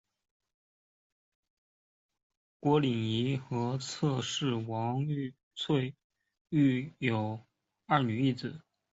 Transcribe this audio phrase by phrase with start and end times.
[2.59, 5.11] 孔令贻和侧室王宝
[5.53, 5.93] 翠
[6.49, 7.45] 育有
[7.85, 8.63] 二女一子。